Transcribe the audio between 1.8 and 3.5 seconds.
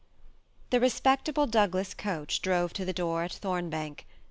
coach drove to the door at